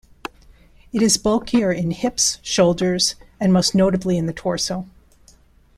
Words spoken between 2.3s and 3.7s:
shoulders, and